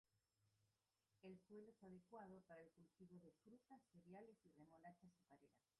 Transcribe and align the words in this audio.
Su 1.21 1.37
suelo 1.47 1.69
es 1.69 1.83
adecuado 1.83 2.41
para 2.47 2.59
el 2.59 2.71
cultivo 2.71 3.19
de 3.19 3.31
frutas, 3.43 3.83
cereales 3.93 4.35
y 4.43 4.49
remolacha 4.49 5.05
azucarera. 5.05 5.53